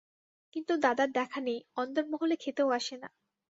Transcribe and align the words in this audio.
কিন্তু 0.53 0.73
দাদার 0.77 1.09
দেখা 1.11 1.39
নেই, 1.41 1.59
অন্দরমহলে 1.75 2.35
খেতেও 2.35 2.69
আসে 2.69 2.95
না। 2.97 3.09